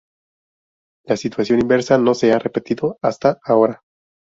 [1.05, 3.83] La situación inversa no se ha repetido hasta ahora.